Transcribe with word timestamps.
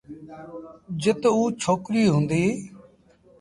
جت 1.01 1.21
اُ 1.37 1.41
ڇوڪريٚ 1.61 2.11
هُݩديٚ۔ 2.13 2.55